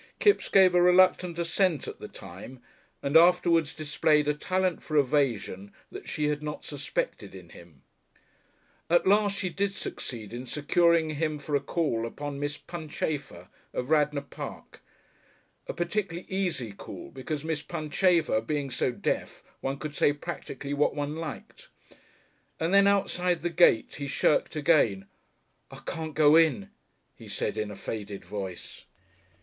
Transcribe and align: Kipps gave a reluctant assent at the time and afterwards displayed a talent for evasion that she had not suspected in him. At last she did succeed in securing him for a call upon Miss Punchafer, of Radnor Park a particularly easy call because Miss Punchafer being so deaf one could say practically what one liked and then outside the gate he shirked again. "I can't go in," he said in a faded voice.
Kipps 0.17 0.49
gave 0.49 0.73
a 0.73 0.81
reluctant 0.81 1.37
assent 1.37 1.87
at 1.87 1.99
the 1.99 2.07
time 2.07 2.59
and 3.03 3.15
afterwards 3.15 3.75
displayed 3.75 4.27
a 4.27 4.33
talent 4.33 4.81
for 4.81 4.97
evasion 4.97 5.71
that 5.91 6.09
she 6.09 6.25
had 6.27 6.41
not 6.41 6.65
suspected 6.65 7.35
in 7.35 7.49
him. 7.49 7.83
At 8.89 9.05
last 9.05 9.37
she 9.37 9.51
did 9.51 9.73
succeed 9.73 10.33
in 10.33 10.47
securing 10.47 11.11
him 11.11 11.37
for 11.37 11.55
a 11.55 11.59
call 11.59 12.07
upon 12.07 12.39
Miss 12.39 12.57
Punchafer, 12.57 13.49
of 13.73 13.91
Radnor 13.91 14.21
Park 14.23 14.81
a 15.67 15.73
particularly 15.75 16.27
easy 16.27 16.71
call 16.71 17.11
because 17.11 17.45
Miss 17.45 17.61
Punchafer 17.61 18.41
being 18.41 18.71
so 18.71 18.91
deaf 18.91 19.43
one 19.59 19.77
could 19.77 19.95
say 19.95 20.11
practically 20.13 20.73
what 20.73 20.95
one 20.95 21.15
liked 21.15 21.67
and 22.59 22.73
then 22.73 22.87
outside 22.87 23.43
the 23.43 23.51
gate 23.51 23.97
he 23.97 24.07
shirked 24.07 24.55
again. 24.55 25.05
"I 25.69 25.77
can't 25.85 26.15
go 26.15 26.35
in," 26.37 26.71
he 27.13 27.27
said 27.27 27.55
in 27.55 27.69
a 27.69 27.75
faded 27.75 28.25
voice. 28.25 28.85